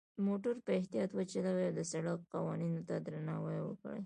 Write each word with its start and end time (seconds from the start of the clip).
موټر 0.25 0.55
په 0.65 0.71
اختیاط 0.79 1.09
وچلوئ، 1.13 1.63
او 1.67 1.73
د 1.77 1.81
سرک 1.91 2.19
قوانینو 2.33 2.81
ته 2.87 2.95
درناوی 3.05 3.59
وکړئ. 3.63 3.99